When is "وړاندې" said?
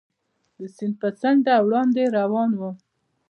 1.65-2.03